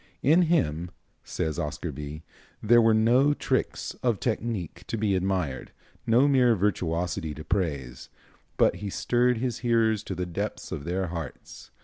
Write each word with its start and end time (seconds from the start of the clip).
"In 0.23 0.41
him," 0.49 0.89
says 1.23 1.59
Oscar 1.59 1.91
Bie, 1.91 2.23
"there 2.59 2.81
were 2.81 2.95
no 2.95 3.35
tricks 3.35 3.93
of 4.01 4.19
technique 4.19 4.83
to 4.87 4.97
be 4.97 5.13
admired, 5.15 5.71
no 6.07 6.27
mere 6.27 6.55
virtuosity 6.55 7.35
to 7.35 7.43
praise; 7.43 8.09
but 8.57 8.77
he 8.77 8.89
stirred 8.89 9.37
his 9.37 9.59
hearers 9.59 10.01
to 10.05 10.15
the 10.15 10.25
depths 10.25 10.71
of 10.71 10.85
their 10.85 11.09
hearts. 11.09 11.69